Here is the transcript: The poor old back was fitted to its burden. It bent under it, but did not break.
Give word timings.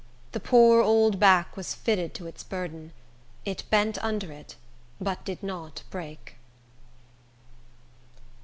The 0.31 0.39
poor 0.39 0.81
old 0.81 1.19
back 1.19 1.55
was 1.55 1.75
fitted 1.75 2.15
to 2.15 2.25
its 2.25 2.41
burden. 2.43 2.91
It 3.45 3.69
bent 3.69 4.03
under 4.03 4.31
it, 4.31 4.55
but 4.99 5.23
did 5.25 5.43
not 5.43 5.83
break. 5.91 6.37